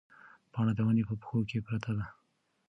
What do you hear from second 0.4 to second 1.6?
پاڼه د ونې په پښو